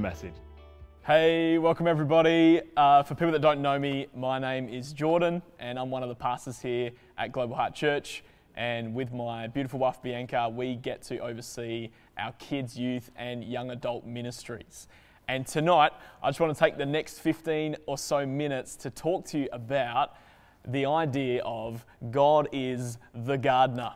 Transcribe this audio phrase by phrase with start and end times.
[0.00, 0.34] message.
[1.06, 2.62] Hey, welcome everybody.
[2.76, 6.08] Uh, for people that don't know me, my name is Jordan, and I'm one of
[6.08, 8.24] the pastors here at Global Heart Church.
[8.56, 13.70] And with my beautiful wife Bianca, we get to oversee our kids, youth, and young
[13.70, 14.88] adult ministries.
[15.28, 19.24] And tonight, I just want to take the next 15 or so minutes to talk
[19.26, 20.16] to you about
[20.66, 23.94] the idea of God is the gardener.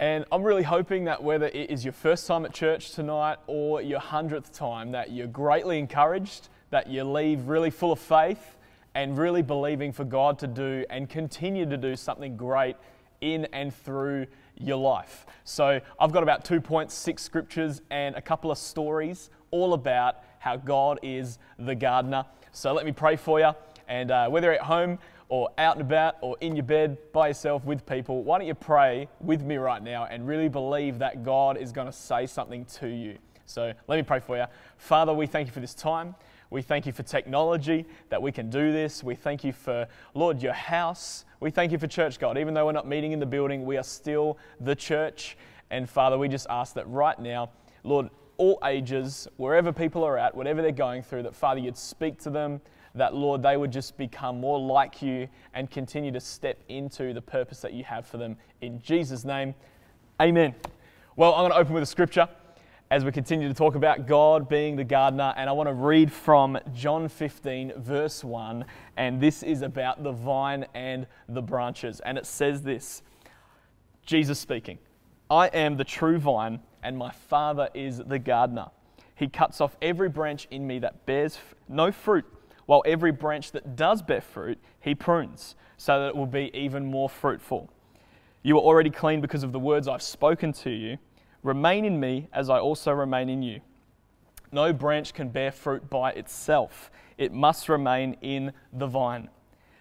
[0.00, 3.82] And I'm really hoping that whether it is your first time at church tonight or
[3.82, 8.58] your hundredth time, that you're greatly encouraged, that you leave really full of faith
[8.94, 12.76] and really believing for God to do and continue to do something great
[13.20, 14.26] in and through
[14.56, 15.26] your life.
[15.42, 21.00] So I've got about 2.6 scriptures and a couple of stories all about how God
[21.02, 22.24] is the gardener.
[22.52, 23.50] So let me pray for you.
[23.88, 27.64] And uh, whether at home or out and about or in your bed by yourself
[27.64, 31.56] with people, why don't you pray with me right now and really believe that God
[31.56, 33.18] is going to say something to you?
[33.46, 34.44] So let me pray for you.
[34.76, 36.14] Father, we thank you for this time.
[36.50, 39.04] We thank you for technology that we can do this.
[39.04, 41.26] We thank you for, Lord, your house.
[41.40, 42.38] We thank you for church, God.
[42.38, 45.36] Even though we're not meeting in the building, we are still the church.
[45.70, 47.50] And Father, we just ask that right now,
[47.84, 52.18] Lord, all ages, wherever people are at, whatever they're going through, that Father, you'd speak
[52.20, 52.60] to them,
[52.98, 57.22] that, Lord, they would just become more like you and continue to step into the
[57.22, 58.36] purpose that you have for them.
[58.60, 59.54] In Jesus' name,
[60.20, 60.54] amen.
[61.16, 62.28] Well, I'm going to open with a scripture
[62.90, 65.34] as we continue to talk about God being the gardener.
[65.36, 68.64] And I want to read from John 15, verse 1.
[68.96, 72.00] And this is about the vine and the branches.
[72.00, 73.02] And it says this
[74.06, 74.78] Jesus speaking,
[75.30, 78.68] I am the true vine, and my Father is the gardener.
[79.14, 82.24] He cuts off every branch in me that bears no fruit
[82.68, 86.84] while every branch that does bear fruit, he prunes, so that it will be even
[86.84, 87.70] more fruitful.
[88.42, 90.98] You are already clean because of the words I've spoken to you.
[91.42, 93.62] Remain in me as I also remain in you.
[94.52, 99.30] No branch can bear fruit by itself, it must remain in the vine.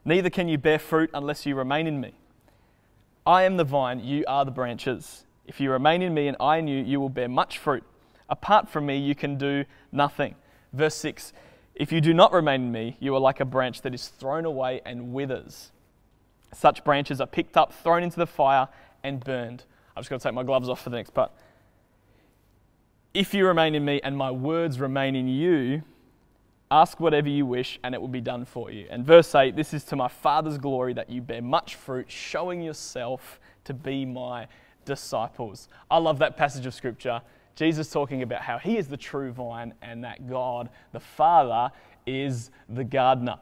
[0.06, 2.14] Neither can you bear fruit unless you remain in me.
[3.26, 5.26] I am the vine, you are the branches.
[5.46, 7.84] If you remain in me and I in you, you will bear much fruit.
[8.30, 10.36] Apart from me, you can do nothing.
[10.72, 11.34] Verse 6
[11.80, 14.46] if you do not remain in me, you are like a branch that is thrown
[14.46, 15.72] away and withers.
[16.54, 18.68] Such branches are picked up, thrown into the fire,
[19.04, 19.64] and burned.
[19.96, 21.32] I've just got to take my gloves off for the next part.
[23.14, 25.84] If you remain in me and my words remain in you,
[26.72, 28.88] ask whatever you wish and it will be done for you.
[28.90, 32.62] And verse 8 this is to my Father's glory that you bear much fruit, showing
[32.62, 34.48] yourself to be my
[34.86, 35.68] disciples.
[35.92, 37.22] I love that passage of scripture
[37.58, 41.72] Jesus talking about how he is the true vine and that God, the Father,
[42.06, 43.38] is the gardener.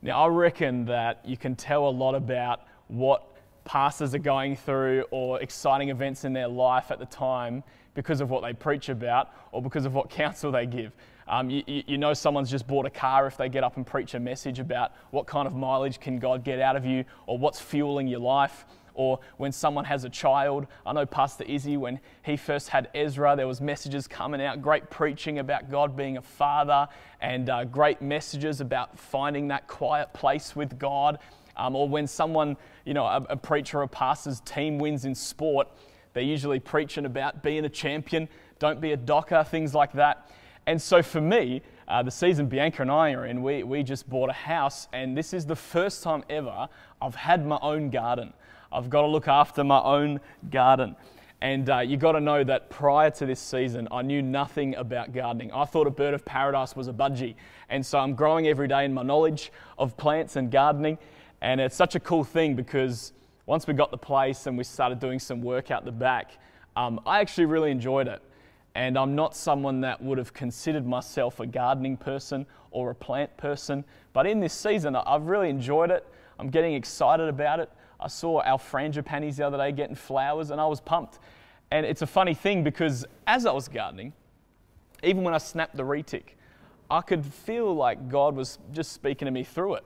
[0.00, 3.36] Now, I reckon that you can tell a lot about what
[3.66, 7.62] pastors are going through or exciting events in their life at the time
[7.92, 10.92] because of what they preach about or because of what counsel they give.
[11.28, 14.14] Um, you, you, know someone's just bought a car if they get up and preach
[14.14, 17.60] a message about what kind of mileage can God get out of you or what's
[17.60, 18.64] fueling your life
[18.98, 20.66] or when someone has a child.
[20.84, 24.90] I know Pastor Izzy, when he first had Ezra, there was messages coming out, great
[24.90, 26.88] preaching about God being a father,
[27.20, 31.20] and uh, great messages about finding that quiet place with God.
[31.56, 35.68] Um, or when someone, you know, a, a preacher or pastor's team wins in sport,
[36.12, 40.28] they're usually preaching about being a champion, don't be a docker, things like that.
[40.66, 44.10] And so for me, uh, the season Bianca and I are in, we, we just
[44.10, 46.68] bought a house, and this is the first time ever
[47.00, 48.34] I've had my own garden.
[48.72, 50.20] I've got to look after my own
[50.50, 50.96] garden.
[51.40, 55.12] And uh, you've got to know that prior to this season, I knew nothing about
[55.12, 55.52] gardening.
[55.52, 57.36] I thought a bird of paradise was a budgie.
[57.68, 60.98] And so I'm growing every day in my knowledge of plants and gardening.
[61.40, 63.12] And it's such a cool thing because
[63.46, 66.32] once we got the place and we started doing some work out the back,
[66.76, 68.20] um, I actually really enjoyed it.
[68.74, 73.36] And I'm not someone that would have considered myself a gardening person or a plant
[73.36, 73.84] person.
[74.12, 76.04] But in this season, I've really enjoyed it.
[76.38, 77.70] I'm getting excited about it.
[78.00, 81.18] I saw our frangipanis the other day getting flowers and I was pumped.
[81.70, 84.12] And it's a funny thing because as I was gardening,
[85.02, 86.34] even when I snapped the retic,
[86.90, 89.84] I could feel like God was just speaking to me through it.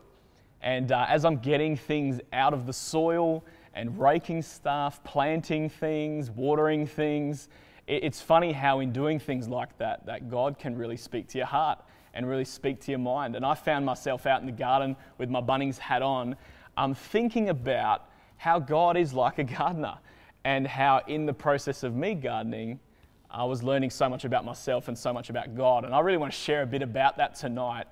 [0.60, 3.44] And uh, as I'm getting things out of the soil
[3.74, 7.48] and raking stuff, planting things, watering things,
[7.88, 11.38] it, it's funny how in doing things like that, that God can really speak to
[11.38, 11.80] your heart
[12.14, 13.34] and really speak to your mind.
[13.34, 16.36] And I found myself out in the garden with my Bunnings hat on,
[16.76, 18.08] I'm thinking about
[18.42, 19.98] how God is like a gardener
[20.42, 22.80] and how, in the process of me gardening,
[23.30, 25.84] I was learning so much about myself and so much about God.
[25.84, 27.86] And I really want to share a bit about that tonight.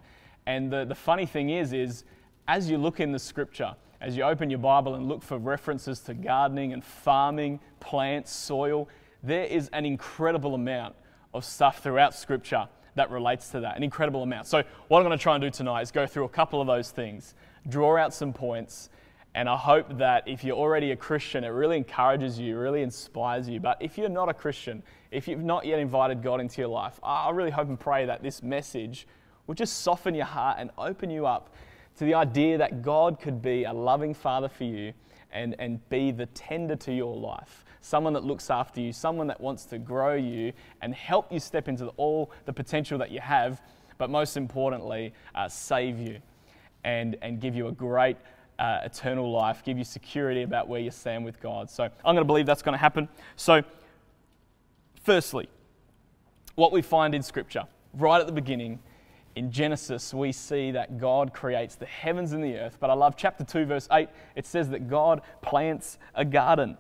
[0.47, 2.03] And the, the funny thing is, is
[2.49, 6.01] as you look in the scripture, as you open your Bible and look for references
[6.01, 8.89] to gardening and farming, plants, soil,
[9.23, 10.97] there is an incredible amount
[11.33, 14.49] of stuff throughout scripture that relates to that, an incredible amount.
[14.49, 16.67] So, what I'm going to try and do tonight is go through a couple of
[16.67, 17.37] those things,
[17.69, 18.91] draw out some points,
[19.35, 23.49] and I hope that if you're already a Christian, it really encourages you, really inspires
[23.49, 23.61] you.
[23.61, 24.83] But if you're not a Christian,
[25.13, 28.23] if you've not yet invited God into your life, I really hope and pray that
[28.23, 29.07] this message
[29.47, 31.55] will just soften your heart and open you up
[31.99, 34.93] to the idea that God could be a loving father for you
[35.33, 37.65] and, and be the tender to your life.
[37.83, 41.69] Someone that looks after you, someone that wants to grow you and help you step
[41.69, 43.63] into the, all the potential that you have,
[43.97, 46.19] but most importantly, uh, save you
[46.83, 48.17] and, and give you a great
[48.61, 51.71] uh, eternal life, give you security about where you stand with God.
[51.71, 53.09] So I'm going to believe that's going to happen.
[53.37, 53.63] So,
[55.03, 55.49] firstly,
[56.55, 57.65] what we find in Scripture,
[57.95, 58.79] right at the beginning,
[59.35, 62.77] in Genesis, we see that God creates the heavens and the earth.
[62.79, 64.09] But I love chapter 2, verse 8.
[64.37, 66.77] It says that God plants a garden.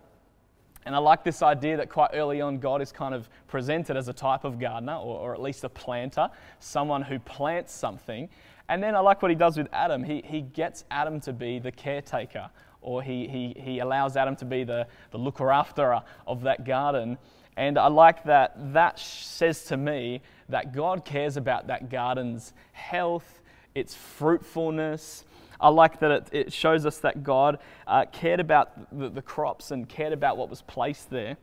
[0.84, 4.08] And I like this idea that quite early on, God is kind of presented as
[4.08, 6.28] a type of gardener, or, or at least a planter,
[6.58, 8.28] someone who plants something.
[8.70, 10.04] And then I like what he does with Adam.
[10.04, 12.48] He, he gets Adam to be the caretaker,
[12.80, 17.18] or he, he, he allows Adam to be the, the looker after of that garden.
[17.56, 23.40] And I like that that says to me that God cares about that garden's health,
[23.74, 25.24] its fruitfulness.
[25.60, 27.58] I like that it, it shows us that God
[27.88, 31.36] uh, cared about the, the crops and cared about what was placed there.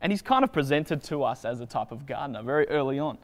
[0.00, 3.18] And he's kind of presented to us as a type of gardener very early on.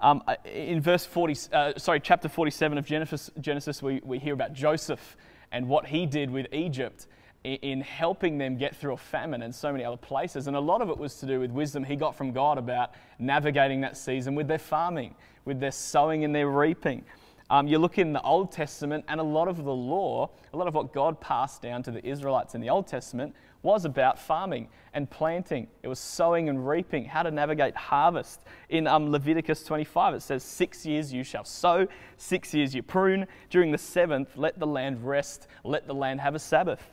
[0.00, 4.34] Um, uh, in verse 40, uh, sorry, chapter 47 of Genesis, Genesis we, we hear
[4.34, 5.16] about Joseph
[5.52, 7.06] and what he did with Egypt
[7.44, 10.46] in, in helping them get through a famine and so many other places.
[10.46, 12.92] And a lot of it was to do with wisdom he got from God about
[13.18, 15.14] navigating that season with their farming,
[15.44, 17.04] with their sowing and their reaping.
[17.50, 20.66] Um, you look in the Old Testament, and a lot of the law, a lot
[20.66, 24.68] of what God passed down to the Israelites in the Old Testament, was about farming
[24.92, 25.66] and planting.
[25.82, 28.42] It was sowing and reaping, how to navigate harvest.
[28.68, 33.26] In um, Leviticus 25, it says, Six years you shall sow, six years you prune.
[33.50, 36.92] During the seventh, let the land rest, let the land have a Sabbath.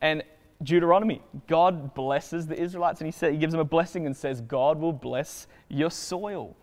[0.00, 0.24] And
[0.62, 4.40] Deuteronomy, God blesses the Israelites, and he, said, he gives them a blessing and says,
[4.40, 6.56] God will bless your soil.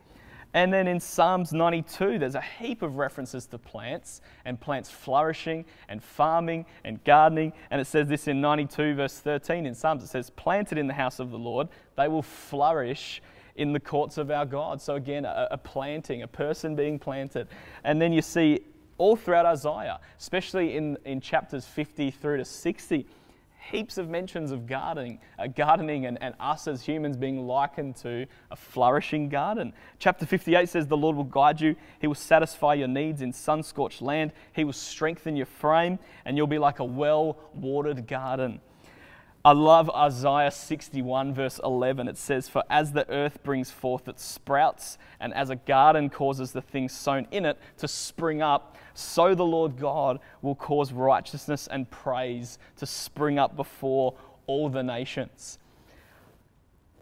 [0.53, 5.65] And then in Psalms 92, there's a heap of references to plants and plants flourishing
[5.89, 7.53] and farming and gardening.
[7.71, 10.93] And it says this in 92, verse 13 in Psalms it says, Planted in the
[10.93, 13.21] house of the Lord, they will flourish
[13.55, 14.81] in the courts of our God.
[14.81, 17.47] So again, a, a planting, a person being planted.
[17.83, 18.61] And then you see
[18.99, 23.07] all throughout Isaiah, especially in, in chapters 50 through to 60
[23.71, 28.25] heaps of mentions of gardening, uh, gardening and, and us as humans being likened to
[28.51, 29.73] a flourishing garden.
[29.99, 33.63] Chapter 58 says, The Lord will guide you, He will satisfy your needs in sun
[33.63, 38.59] scorched land, He will strengthen your frame, and you'll be like a well watered garden.
[39.45, 42.07] I love Isaiah 61, verse 11.
[42.07, 46.53] It says, For as the earth brings forth its sprouts, and as a garden causes
[46.53, 51.67] the things sown in it to spring up, so the Lord God will cause righteousness
[51.67, 54.13] and praise to spring up before
[54.47, 55.59] all the nations.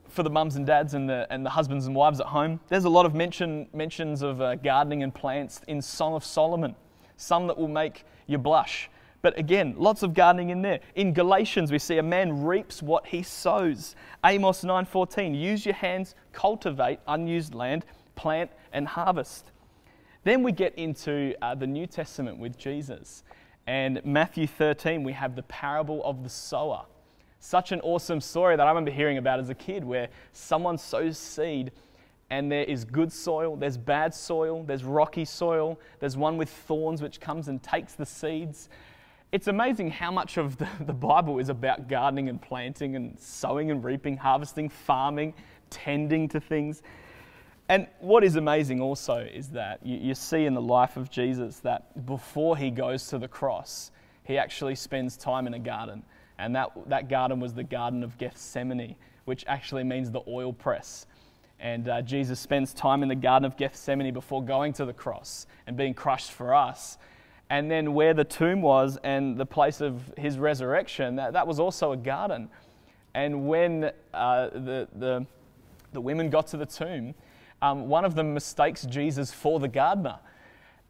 [0.07, 2.85] For the mums and dads and the, and the husbands and wives at home, there's
[2.85, 6.75] a lot of mention, mentions of uh, gardening and plants in Song of Solomon,
[7.17, 8.89] some that will make you blush
[9.21, 10.79] but again, lots of gardening in there.
[10.95, 13.95] In Galatians, we see a man reaps what he sows.
[14.25, 17.85] Amos 9:14, use your hands, cultivate unused land,
[18.15, 19.51] plant and harvest.
[20.23, 23.23] Then we get into uh, the New Testament with Jesus.
[23.67, 26.85] And Matthew 13, we have the parable of the sower.
[27.39, 31.17] Such an awesome story that I remember hearing about as a kid where someone sows
[31.17, 31.71] seed
[32.29, 37.01] and there is good soil, there's bad soil, there's rocky soil, there's one with thorns
[37.01, 38.69] which comes and takes the seeds
[39.31, 43.71] it's amazing how much of the, the Bible is about gardening and planting and sowing
[43.71, 45.33] and reaping, harvesting, farming,
[45.69, 46.83] tending to things.
[47.69, 51.59] And what is amazing also is that you, you, see in the life of Jesus
[51.59, 53.91] that before he goes to the cross,
[54.23, 56.03] he actually spends time in a garden.
[56.37, 58.95] And that, that garden was the Garden of Gethsemane,
[59.25, 61.05] which actually means the oil press.
[61.59, 65.45] And uh, Jesus spends time in the Garden of Gethsemane before going to the cross
[65.67, 66.97] and being crushed for us
[67.51, 71.59] and then where the tomb was and the place of his resurrection, that, that was
[71.59, 72.49] also a garden.
[73.13, 75.25] And when uh, the, the,
[75.91, 77.13] the women got to the tomb,
[77.61, 80.17] um, one of them mistakes Jesus for the gardener.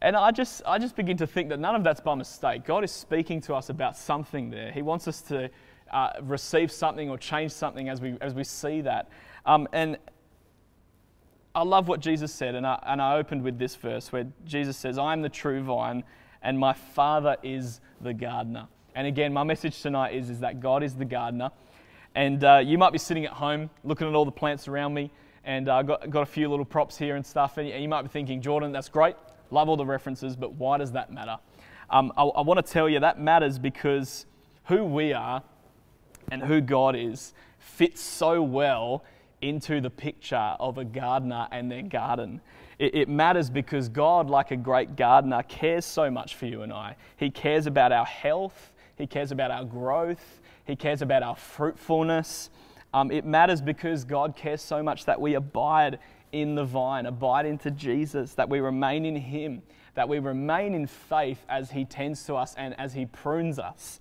[0.02, 2.64] And I just, I just begin to think that none of that's by mistake.
[2.64, 4.70] God is speaking to us about something there.
[4.70, 5.50] He wants us to
[5.90, 9.08] uh, receive something or change something as we, as we see that.
[9.46, 9.98] Um, and
[11.56, 14.76] I love what Jesus said, and I, and I opened with this verse where Jesus
[14.76, 16.04] says, I am the true vine
[16.42, 18.66] and my Father is the gardener.
[18.94, 21.50] And again, my message tonight is, is that God is the gardener.
[22.14, 25.10] And uh, you might be sitting at home looking at all the plants around me,
[25.44, 27.56] and I uh, got, got a few little props here and stuff.
[27.56, 29.16] And you might be thinking, Jordan, that's great.
[29.50, 31.38] Love all the references, but why does that matter?
[31.90, 34.26] Um, I, I want to tell you that matters because
[34.64, 35.42] who we are
[36.30, 39.04] and who God is fits so well
[39.42, 42.40] into the picture of a gardener and their garden.
[42.78, 46.72] It, it, matters because God, like a great gardener, cares so much for you and
[46.72, 46.96] I.
[47.16, 52.50] He cares about our health, He cares about our growth, He cares about our fruitfulness.
[52.94, 55.98] Um, it matters because God cares so much that we abide
[56.30, 59.62] in the vine, abide into Jesus, that we remain in Him,
[59.94, 64.00] that we remain in faith as He tends to us and as He prunes us.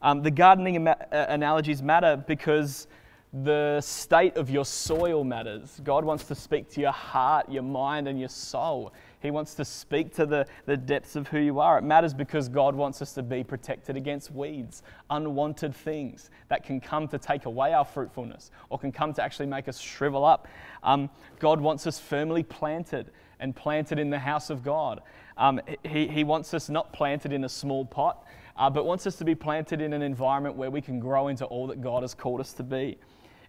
[0.00, 2.88] Um, the gardening uh, analogies matter because
[3.32, 5.80] the state of your soil matters.
[5.82, 8.92] God wants to speak to your heart, your mind, and your soul.
[9.20, 11.78] He wants to speak to the, the depths of who you are.
[11.78, 16.78] It matters because God wants us to be protected against weeds, unwanted things that can
[16.78, 20.46] come to take away our fruitfulness or can come to actually make us shrivel up.
[20.82, 21.08] Um,
[21.38, 25.00] God wants us firmly planted and planted in the house of God.
[25.38, 28.26] Um, he, he wants us not planted in a small pot,
[28.58, 31.46] uh, but wants us to be planted in an environment where we can grow into
[31.46, 32.98] all that God has called us to be.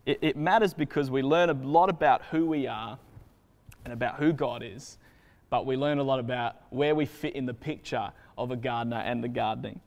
[0.05, 2.97] It, it matters because we learn a lot about who we are
[3.85, 4.97] and about who God is,
[5.49, 8.97] but we learn a lot about where we fit in the picture of a gardener
[8.97, 9.79] and the gardening.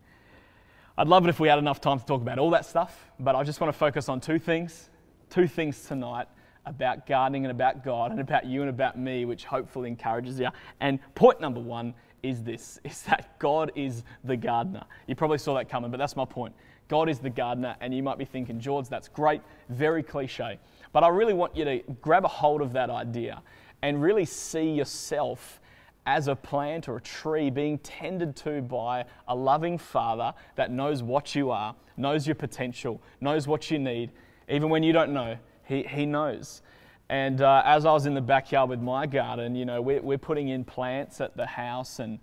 [0.98, 3.34] I'd love it if we had enough time to talk about all that stuff, but
[3.34, 4.88] I just want to focus on two things.
[5.28, 6.28] Two things tonight
[6.64, 10.48] about gardening and about God and about you and about me, which hopefully encourages you.
[10.80, 11.94] And point number one
[12.28, 14.84] is this is that God is the gardener.
[15.06, 16.54] You probably saw that coming, but that's my point.
[16.88, 20.58] God is the gardener, and you might be thinking, George, that's great, very cliche.
[20.92, 23.42] But I really want you to grab a hold of that idea
[23.82, 25.60] and really see yourself
[26.06, 31.02] as a plant or a tree being tended to by a loving father that knows
[31.02, 34.12] what you are, knows your potential, knows what you need.
[34.48, 36.62] Even when you don't know, he, he knows.
[37.08, 40.18] And uh, as I was in the backyard with my garden, you know, we're, we're
[40.18, 42.18] putting in plants at the house and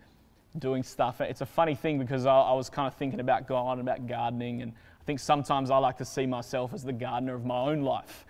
[0.60, 1.22] doing stuff.
[1.22, 4.08] It's a funny thing because I, I was kind of thinking about God and about
[4.08, 7.58] gardening, and I think sometimes I like to see myself as the gardener of my
[7.58, 8.26] own life.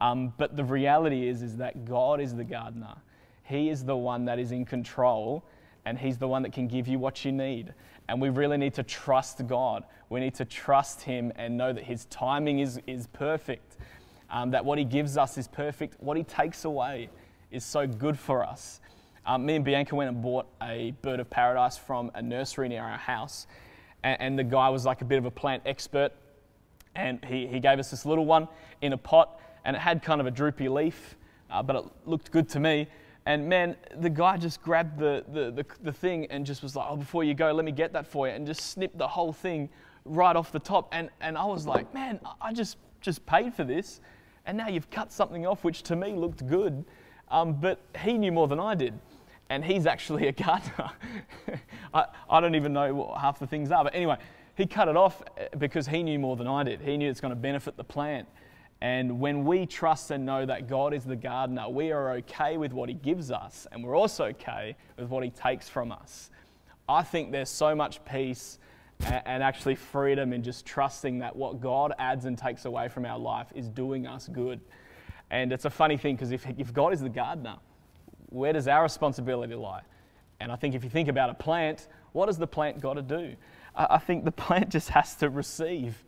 [0.00, 2.96] Um, but the reality is, is that God is the gardener.
[3.44, 5.44] He is the one that is in control,
[5.84, 7.72] and He's the one that can give you what you need.
[8.08, 9.84] And we really need to trust God.
[10.10, 13.76] We need to trust Him and know that His timing is, is perfect,
[14.30, 17.08] um, that what He gives us is perfect, what He takes away
[17.50, 18.80] is so good for us.
[19.26, 22.82] Um, me and Bianca went and bought a bird of paradise from a nursery near
[22.82, 23.46] our house.
[24.02, 26.12] And, and the guy was like a bit of a plant expert.
[26.94, 28.48] And he, he gave us this little one
[28.82, 29.40] in a pot.
[29.64, 31.16] And it had kind of a droopy leaf,
[31.50, 32.86] uh, but it looked good to me.
[33.24, 36.86] And man, the guy just grabbed the, the, the, the, thing and just was like,
[36.90, 38.34] oh, before you go, let me get that for you.
[38.34, 39.70] And just snipped the whole thing
[40.04, 40.90] right off the top.
[40.92, 44.00] And, and I was like, man, I just, just paid for this.
[44.46, 46.84] And now you've cut something off which to me looked good.
[47.28, 48.98] Um, but he knew more than I did
[49.50, 50.90] and he's actually a gardener.
[51.94, 54.16] I, I don't even know what half the things are, but anyway,
[54.56, 56.80] he cut it off eh, because he knew more than I did.
[56.80, 58.28] He knew it's going to benefit the plant.
[58.80, 62.72] And when we trust and know that God is the gardener, we are okay with
[62.72, 66.30] what He gives us, and we're also okay with what He takes from us.
[66.88, 68.58] I think there's so much peace
[69.04, 73.18] and actually freedom in just trusting that what God adds and takes away from our
[73.18, 74.60] life is doing us good.
[75.30, 77.56] And it's a funny thing because if, if God is the gardener,
[78.30, 79.82] where does our responsibility lie?
[80.40, 83.02] And I think if you think about a plant, what has the plant got to
[83.02, 83.34] do?
[83.74, 86.04] I think the plant just has to receive.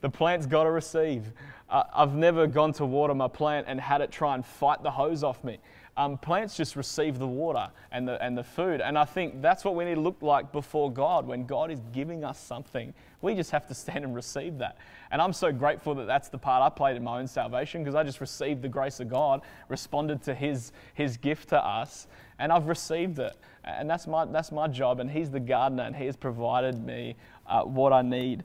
[0.00, 1.32] The plant's got to receive.
[1.68, 5.24] I've never gone to water my plant and had it try and fight the hose
[5.24, 5.58] off me.
[5.94, 8.80] Um, plants just receive the water and the, and the food.
[8.80, 11.26] And I think that's what we need to look like before God.
[11.26, 14.78] When God is giving us something, we just have to stand and receive that.
[15.10, 17.94] And I'm so grateful that that's the part I played in my own salvation because
[17.94, 22.06] I just received the grace of God, responded to His, his gift to us,
[22.38, 23.36] and I've received it.
[23.64, 24.98] And that's my, that's my job.
[24.98, 28.44] And He's the gardener, and He has provided me uh, what I need.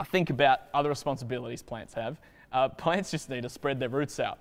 [0.00, 2.20] I think about other responsibilities plants have.
[2.52, 4.38] Uh, plants just need to spread their roots out.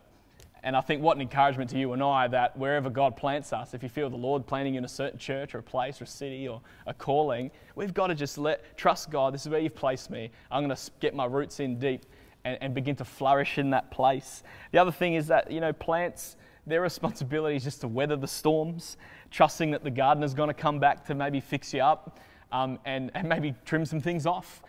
[0.64, 3.74] And I think what an encouragement to you and I that wherever God plants us,
[3.74, 6.04] if you feel the Lord planting you in a certain church or a place or
[6.04, 9.34] a city or a calling, we've got to just let trust God.
[9.34, 10.32] This is where you've placed me.
[10.52, 12.06] I'm going to get my roots in deep
[12.44, 14.44] and, and begin to flourish in that place.
[14.72, 16.36] The other thing is that you know plants,
[16.68, 18.98] their responsibility is just to weather the storms,
[19.32, 22.20] trusting that the gardener's going to come back to maybe fix you up
[22.52, 24.62] um, and, and maybe trim some things off.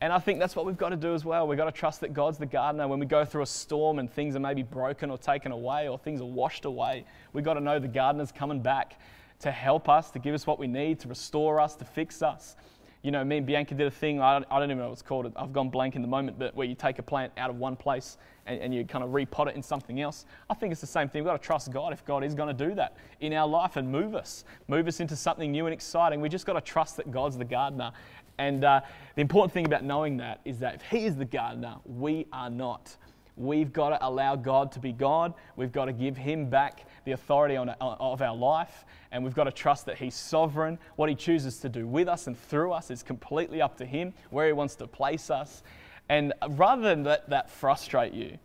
[0.00, 1.48] And I think that's what we've got to do as well.
[1.48, 2.86] We've got to trust that God's the gardener.
[2.86, 5.98] When we go through a storm and things are maybe broken or taken away or
[5.98, 9.00] things are washed away, we've got to know the gardener's coming back
[9.40, 12.54] to help us, to give us what we need, to restore us, to fix us.
[13.02, 14.94] You know, me and Bianca did a thing, I don't, I don't even know what
[14.94, 17.48] it's called, I've gone blank in the moment, but where you take a plant out
[17.48, 20.26] of one place and, and you kind of repot it in something else.
[20.50, 21.22] I think it's the same thing.
[21.22, 23.76] We've got to trust God if God is going to do that in our life
[23.76, 26.20] and move us, move us into something new and exciting.
[26.20, 27.92] We just got to trust that God's the gardener.
[28.38, 28.80] And uh,
[29.14, 32.50] the important thing about knowing that is that if He is the gardener, we are
[32.50, 32.96] not.
[33.36, 35.34] We've got to allow God to be God.
[35.54, 38.84] We've got to give Him back the authority on, of our life.
[39.12, 40.78] And we've got to trust that He's sovereign.
[40.96, 44.12] What He chooses to do with us and through us is completely up to Him,
[44.30, 45.62] where He wants to place us.
[46.08, 48.38] And rather than let that frustrate you,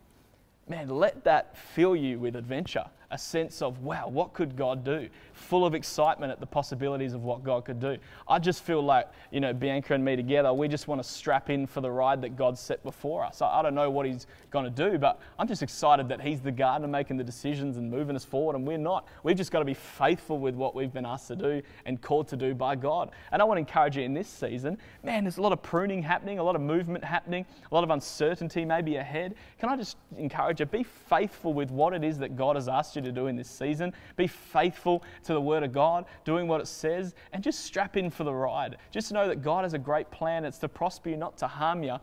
[0.68, 2.84] man, let that fill you with adventure
[3.14, 5.08] a sense of, wow, what could God do?
[5.34, 7.98] Full of excitement at the possibilities of what God could do.
[8.28, 11.50] I just feel like, you know, Bianca and me together, we just want to strap
[11.50, 13.42] in for the ride that God's set before us.
[13.42, 16.40] I, I don't know what He's going to do, but I'm just excited that He's
[16.40, 19.06] the gardener making the decisions and moving us forward, and we're not.
[19.22, 22.28] We've just got to be faithful with what we've been asked to do and called
[22.28, 23.10] to do by God.
[23.32, 26.02] And I want to encourage you in this season, man, there's a lot of pruning
[26.02, 29.34] happening, a lot of movement happening, a lot of uncertainty maybe ahead.
[29.58, 32.96] Can I just encourage you, be faithful with what it is that God has asked
[32.96, 33.92] you to do in this season.
[34.16, 38.10] Be faithful to the Word of God, doing what it says, and just strap in
[38.10, 38.76] for the ride.
[38.90, 40.44] Just know that God has a great plan.
[40.44, 41.96] It's to prosper you, not to harm you.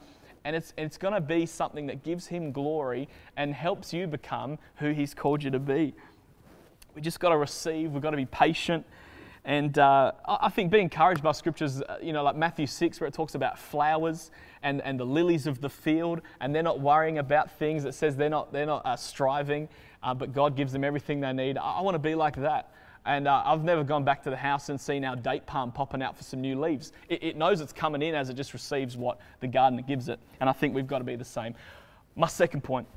[0.43, 4.57] And it's, it's going to be something that gives Him glory and helps you become
[4.75, 5.93] who He's called you to be.
[6.95, 8.85] We just got to receive, we've got to be patient.
[9.43, 13.07] And uh, I think be encouraged by scriptures, uh, you know, like Matthew 6, where
[13.07, 14.29] it talks about flowers
[14.61, 17.85] and, and the lilies of the field, and they're not worrying about things.
[17.85, 19.67] It says they're not, they're not uh, striving
[20.03, 21.57] uh, but God gives them everything they need.
[21.57, 22.71] I, I want to be like that.
[23.05, 26.03] And uh, I've never gone back to the house and seen our date palm popping
[26.03, 26.93] out for some new leaves.
[27.09, 30.19] It, it knows it's coming in as it just receives what the gardener gives it.
[30.39, 31.55] And I think we've got to be the same.
[32.15, 32.87] My second point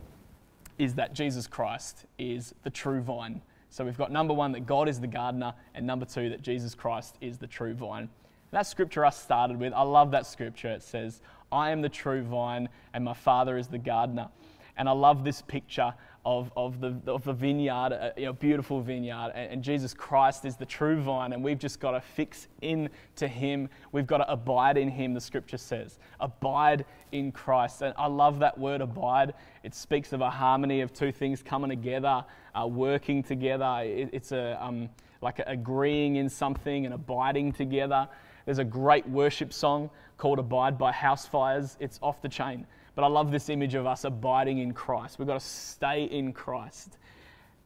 [0.78, 3.40] is that Jesus Christ is the true vine.
[3.70, 6.74] So we've got number one, that God is the gardener, and number two, that Jesus
[6.74, 8.02] Christ is the true vine.
[8.02, 8.10] And
[8.52, 10.68] that scripture I started with, I love that scripture.
[10.68, 14.28] It says, I am the true vine, and my Father is the gardener.
[14.76, 15.94] And I love this picture
[16.26, 19.32] of, of, the, of the vineyard, a you know, beautiful vineyard.
[19.34, 22.88] And, and, Jesus Christ is the true vine, and we've just got to fix in
[23.16, 23.68] to Him.
[23.92, 25.98] We've got to abide in Him, the scripture says.
[26.20, 27.82] Abide in Christ.
[27.82, 29.34] And I love that word abide.
[29.62, 33.82] It speaks of a harmony of two things coming together, uh, working together.
[33.82, 34.88] It, it's a, um,
[35.20, 38.08] like agreeing in something and abiding together.
[38.46, 41.76] There's a great worship song called Abide by Housefires.
[41.80, 42.66] It's off the chain.
[42.94, 45.18] But I love this image of us abiding in Christ.
[45.18, 46.96] We've got to stay in Christ.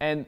[0.01, 0.27] And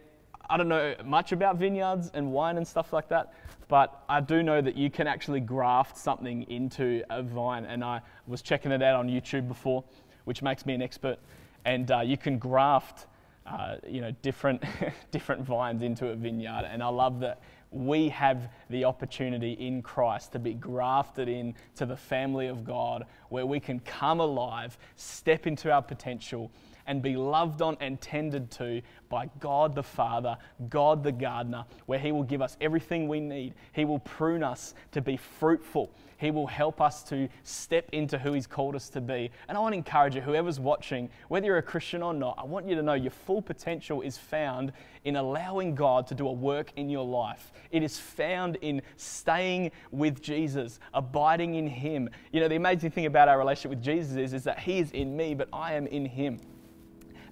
[0.49, 3.33] I don't know much about vineyards and wine and stuff like that,
[3.69, 7.65] but I do know that you can actually graft something into a vine.
[7.65, 9.85] And I was checking it out on YouTube before,
[10.25, 11.19] which makes me an expert.
[11.65, 13.07] And uh, you can graft,
[13.47, 14.65] uh, you know, different
[15.13, 16.69] different vines into a vineyard.
[16.69, 21.87] And I love that we have the opportunity in Christ to be grafted in to
[21.87, 26.51] the family of God where we can come alive, step into our potential,
[26.87, 30.37] and be loved on and tended to by God the Father,
[30.69, 33.55] God the gardener, where He will give us everything we need.
[33.73, 35.91] He will prune us to be fruitful.
[36.17, 39.31] He will help us to step into who He's called us to be.
[39.49, 42.45] And I want to encourage you, whoever's watching, whether you're a Christian or not, I
[42.45, 44.73] want you to know your full potential is found
[45.05, 47.53] in allowing God to do a work in your life.
[47.71, 52.11] It is found in staying with Jesus, abiding in Him.
[52.33, 54.91] You know, the amazing thing about our relationship with Jesus is, is that He is
[54.93, 56.39] in me, but I am in Him.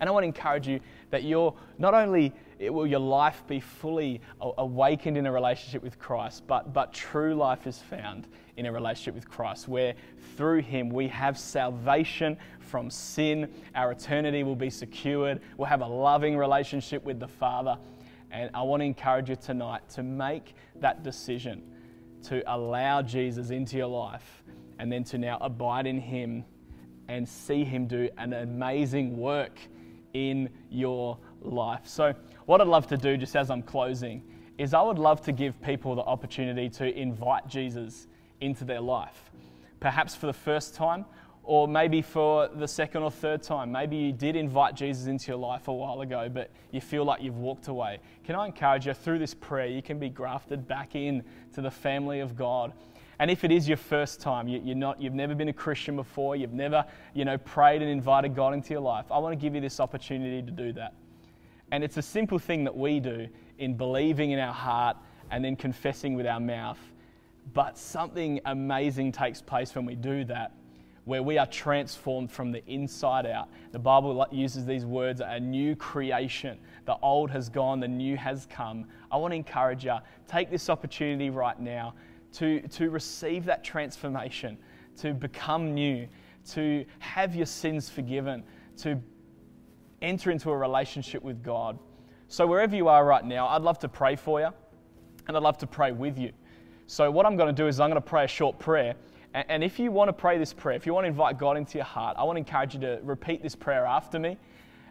[0.01, 0.81] And I want to encourage you
[1.11, 6.45] that you're not only will your life be fully awakened in a relationship with Christ,
[6.47, 9.95] but, but true life is found in a relationship with Christ, where
[10.37, 13.49] through Him we have salvation from sin.
[13.75, 15.41] Our eternity will be secured.
[15.57, 17.79] We'll have a loving relationship with the Father.
[18.31, 21.63] And I want to encourage you tonight to make that decision
[22.25, 24.43] to allow Jesus into your life
[24.81, 26.45] and then to now abide in Him
[27.07, 29.59] and see Him do an amazing work
[30.15, 31.83] in your life.
[31.85, 32.15] So,
[32.47, 34.23] what I'd love to do just as I'm closing
[34.57, 38.09] is I would love to give people the opportunity to invite Jesus
[38.41, 39.31] into their life.
[39.81, 41.05] Perhaps for the first time,
[41.49, 43.73] or maybe for the second or third time.
[43.73, 47.23] Maybe you did invite Jesus into your life a while ago, but you feel like
[47.23, 48.01] you've walked away.
[48.25, 51.71] Can I encourage you through this prayer, you can be grafted back in to the
[51.71, 52.75] family of God
[53.21, 55.97] and if it is your first time, you, are not, you've never been a Christian
[55.97, 59.43] before, you've never you know, prayed and invited God into your life, I want to
[59.43, 60.95] give you this opportunity to do that.
[61.73, 63.29] And it's a simple thing that we do
[63.59, 64.97] in believing in our heart
[65.31, 66.79] and then confessing with our mouth.
[67.55, 70.53] But something amazing takes place when we do that,
[71.05, 73.49] where we are transformed from the inside out.
[73.73, 76.59] The Bible uses these words a new creation.
[76.85, 78.87] The old has gone, the new has come.
[79.11, 81.95] I want to encourage you take this opportunity right now
[82.35, 84.59] to, to receive that transformation,
[84.99, 86.07] to become new,
[86.51, 88.43] to have your sins forgiven,
[88.79, 89.01] to
[90.03, 91.79] enter into a relationship with God.
[92.29, 94.51] So, wherever you are right now, I'd love to pray for you
[95.27, 96.33] and I'd love to pray with you.
[96.87, 98.95] So, what I'm going to do is I'm going to pray a short prayer.
[99.35, 101.77] And if you want to pray this prayer, if you want to invite God into
[101.77, 104.39] your heart, I want to encourage you to repeat this prayer after me.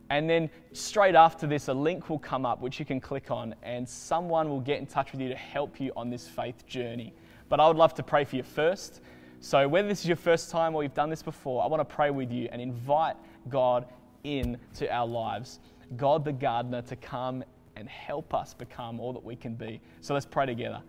[0.10, 3.56] And then straight after this, a link will come up which you can click on,
[3.64, 7.14] and someone will get in touch with you to help you on this faith journey.
[7.50, 9.02] But I would love to pray for you first.
[9.40, 11.96] So, whether this is your first time or you've done this before, I want to
[11.96, 13.16] pray with you and invite
[13.50, 13.86] God
[14.24, 15.60] into our lives.
[15.96, 17.44] God the gardener to come
[17.76, 19.80] and help us become all that we can be.
[20.02, 20.82] So, let's pray together.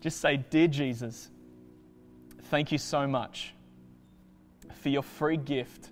[0.00, 1.30] Just say, Dear Jesus,
[2.44, 3.54] thank you so much
[4.74, 5.90] for your free gift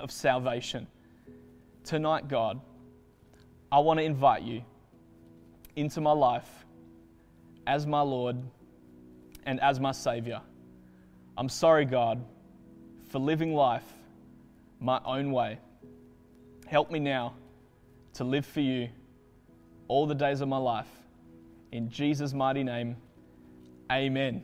[0.00, 0.86] of salvation.
[1.84, 2.60] Tonight, God,
[3.70, 4.62] I want to invite you
[5.76, 6.66] into my life
[7.66, 8.36] as my Lord
[9.44, 10.40] and as my Savior.
[11.36, 12.24] I'm sorry, God,
[13.10, 13.84] for living life
[14.80, 15.58] my own way.
[16.66, 17.34] Help me now
[18.14, 18.88] to live for you
[19.88, 20.88] all the days of my life.
[21.70, 22.96] In Jesus' mighty name,
[23.90, 24.42] amen.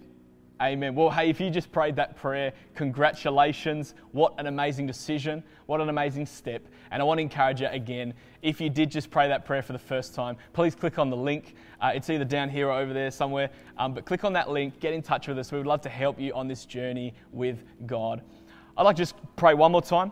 [0.61, 0.97] Amen.
[0.97, 3.95] Well, hey, if you just prayed that prayer, congratulations.
[4.11, 5.45] What an amazing decision.
[5.67, 6.67] What an amazing step.
[6.91, 9.73] And I want to encourage you again, if you did just pray that prayer for
[9.73, 11.55] the first time, please click on the link.
[11.81, 13.51] Uh, it's either down here or over there somewhere.
[13.77, 15.53] Um, but click on that link, get in touch with us.
[15.53, 18.23] We would love to help you on this journey with God.
[18.77, 20.11] I'd like to just pray one more time.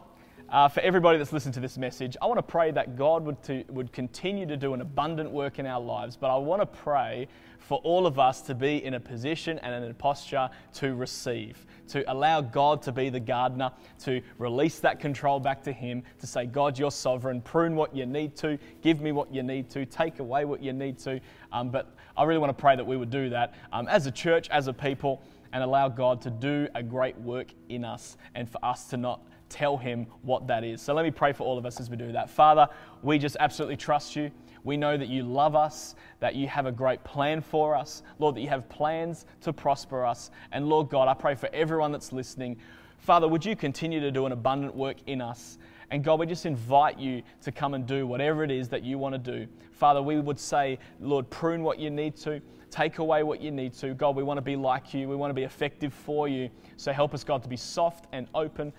[0.49, 3.43] Uh, for everybody that's listened to this message, I want to pray that God would,
[3.45, 6.67] to, would continue to do an abundant work in our lives, but I want to
[6.67, 7.27] pray
[7.59, 11.67] for all of us to be in a position and in a posture to receive,
[11.89, 13.73] to allow God to be the gardener,
[14.05, 18.07] to release that control back to Him, to say, God, you're sovereign, prune what you
[18.07, 21.21] need to, give me what you need to, take away what you need to.
[21.51, 24.13] Um, but I really want to pray that we would do that um, as a
[24.13, 28.49] church, as a people, and allow God to do a great work in us and
[28.49, 30.81] for us to not tell Him what that is.
[30.83, 32.31] So let me pray for all of us as we do that.
[32.31, 32.69] Father,
[33.03, 34.31] we just absolutely trust you.
[34.65, 38.03] We know that you love us, that you have a great plan for us.
[38.19, 40.33] Lord, that you have plans to prosper us.
[40.51, 42.57] And Lord God, I pray for everyone that's listening.
[42.99, 45.59] Father, would you continue to do an abundant work in us?
[45.93, 48.99] And God, we just invite you to come and do whatever it is that you
[48.99, 49.47] want to do.
[49.71, 53.73] Father, we would say, Lord, prune what you need to, take away what you need
[53.75, 53.95] to.
[53.95, 56.51] God, we want to be like you, we want to be effective for you.
[56.77, 58.73] So help us, God, to be soft and open.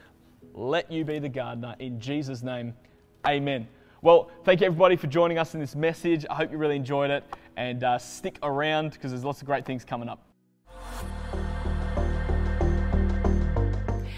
[0.54, 1.76] Let you be the gardener.
[1.80, 2.74] In Jesus' name,
[3.28, 3.68] amen.
[4.02, 6.26] Well, thank you everybody for joining us in this message.
[6.30, 7.24] I hope you really enjoyed it
[7.56, 10.24] and uh, stick around because there's lots of great things coming up.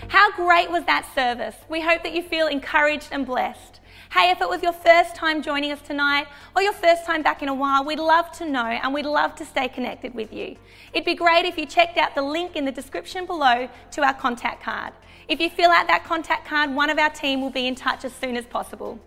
[0.09, 1.55] How great was that service?
[1.69, 3.79] We hope that you feel encouraged and blessed.
[4.11, 7.43] Hey, if it was your first time joining us tonight or your first time back
[7.43, 10.55] in a while, we'd love to know and we'd love to stay connected with you.
[10.93, 14.15] It'd be great if you checked out the link in the description below to our
[14.15, 14.93] contact card.
[15.29, 18.03] If you fill out that contact card, one of our team will be in touch
[18.03, 18.97] as soon as possible.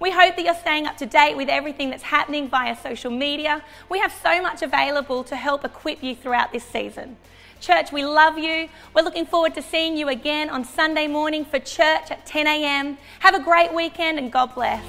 [0.00, 3.62] We hope that you're staying up to date with everything that's happening via social media.
[3.88, 7.16] We have so much available to help equip you throughout this season.
[7.60, 8.68] Church, we love you.
[8.96, 12.98] We're looking forward to seeing you again on Sunday morning for church at 10 a.m.
[13.20, 14.82] Have a great weekend and God bless.